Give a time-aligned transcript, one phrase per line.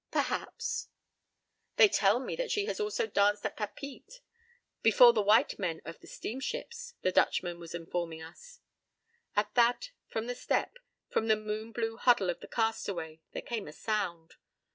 [0.09, 0.87] Perhaps.—
[1.75, 6.07] "They tell me that she has also danced at Papeete—before the white men of the
[6.07, 8.61] steamships," the Dutchman was informing us.
[9.35, 10.79] At that, from the step,
[11.11, 14.37] from the moon blue huddle of the castaway, there came a sound.